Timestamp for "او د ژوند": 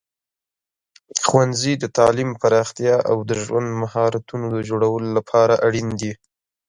3.09-3.67